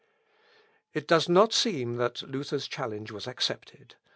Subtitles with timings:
[0.95, 3.97] It does not seem that Luther's challenge was accepted.